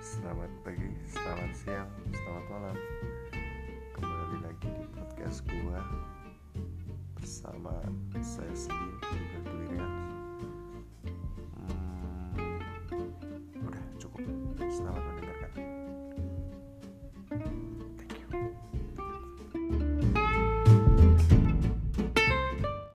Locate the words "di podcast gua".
4.72-5.76